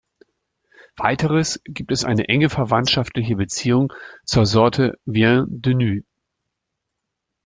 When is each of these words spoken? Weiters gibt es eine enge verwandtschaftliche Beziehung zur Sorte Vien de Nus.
Weiters 0.97 1.61
gibt 1.63 1.91
es 1.91 2.05
eine 2.05 2.27
enge 2.27 2.49
verwandtschaftliche 2.49 3.35
Beziehung 3.35 3.93
zur 4.25 4.47
Sorte 4.47 4.97
Vien 5.05 5.45
de 5.47 5.75
Nus. 5.75 6.03